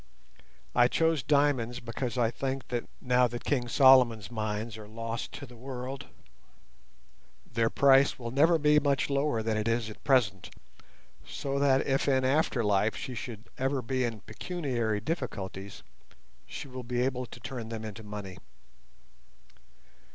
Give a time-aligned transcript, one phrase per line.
[0.73, 5.45] I chose diamonds because I think that now that King Solomon's Mines are lost to
[5.45, 6.07] the world,
[7.45, 10.49] their price will never be much lower than it is at present,
[11.23, 15.83] so that if in after life she should ever be in pecuniary difficulties,
[16.47, 18.39] she will be able to turn them into money.